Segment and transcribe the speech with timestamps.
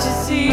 [0.00, 0.49] to see.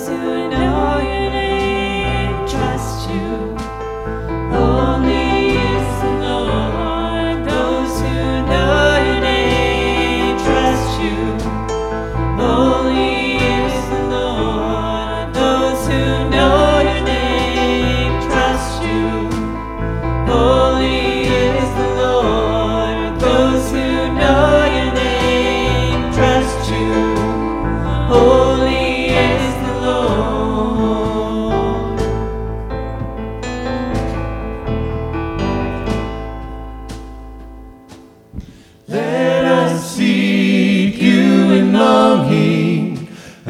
[0.00, 0.39] soon.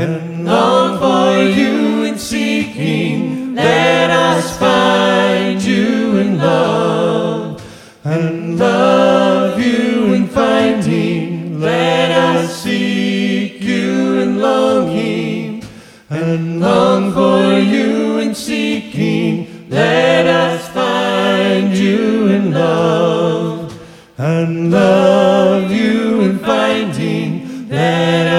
[0.00, 3.55] and long for you in seeking.
[3.55, 7.62] Let us find you in love
[8.03, 11.60] and love you in finding.
[11.60, 15.65] Let us seek you in longing
[16.09, 19.69] and long for you in seeking.
[19.69, 23.78] Let us find you in love
[24.16, 27.69] and love you in finding.
[27.69, 28.29] Let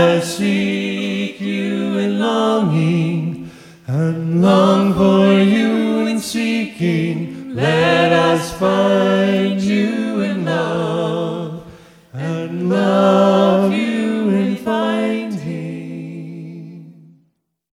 [3.93, 9.90] and long for you in seeking, let us find you.